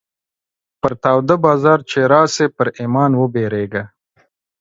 [0.79, 3.83] پر تا وده بازار چې راسې، پر ايمان وبيرېږه.